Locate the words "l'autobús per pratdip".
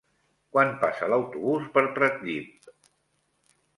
1.11-2.73